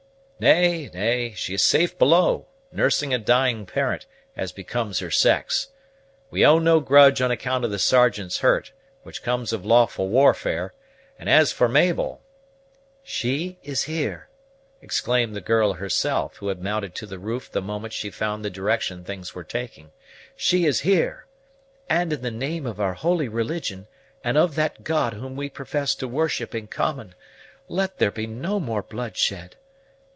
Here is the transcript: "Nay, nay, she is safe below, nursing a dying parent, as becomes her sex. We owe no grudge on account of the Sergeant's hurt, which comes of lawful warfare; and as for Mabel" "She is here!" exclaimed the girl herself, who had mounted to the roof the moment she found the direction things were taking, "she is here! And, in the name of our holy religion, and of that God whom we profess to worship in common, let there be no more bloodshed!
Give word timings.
"Nay, 0.43 0.89
nay, 0.91 1.33
she 1.35 1.53
is 1.53 1.61
safe 1.61 1.95
below, 1.99 2.47
nursing 2.71 3.13
a 3.13 3.19
dying 3.19 3.67
parent, 3.67 4.07
as 4.35 4.51
becomes 4.51 4.97
her 4.97 5.11
sex. 5.11 5.67
We 6.31 6.43
owe 6.43 6.57
no 6.57 6.79
grudge 6.79 7.21
on 7.21 7.29
account 7.29 7.63
of 7.63 7.69
the 7.69 7.77
Sergeant's 7.77 8.39
hurt, 8.39 8.71
which 9.03 9.21
comes 9.21 9.53
of 9.53 9.67
lawful 9.67 10.09
warfare; 10.09 10.73
and 11.19 11.29
as 11.29 11.51
for 11.51 11.69
Mabel" 11.69 12.23
"She 13.03 13.59
is 13.61 13.83
here!" 13.83 14.29
exclaimed 14.81 15.35
the 15.35 15.41
girl 15.41 15.73
herself, 15.73 16.37
who 16.37 16.47
had 16.47 16.59
mounted 16.59 16.95
to 16.95 17.05
the 17.05 17.19
roof 17.19 17.51
the 17.51 17.61
moment 17.61 17.93
she 17.93 18.09
found 18.09 18.43
the 18.43 18.49
direction 18.49 19.03
things 19.03 19.35
were 19.35 19.43
taking, 19.43 19.91
"she 20.35 20.65
is 20.65 20.79
here! 20.79 21.27
And, 21.87 22.11
in 22.11 22.21
the 22.23 22.31
name 22.31 22.65
of 22.65 22.81
our 22.81 22.95
holy 22.95 23.27
religion, 23.27 23.85
and 24.23 24.39
of 24.39 24.55
that 24.55 24.83
God 24.83 25.13
whom 25.13 25.35
we 25.35 25.51
profess 25.51 25.93
to 25.93 26.07
worship 26.07 26.55
in 26.55 26.65
common, 26.65 27.13
let 27.69 27.99
there 27.99 28.09
be 28.09 28.25
no 28.25 28.59
more 28.59 28.81
bloodshed! 28.81 29.57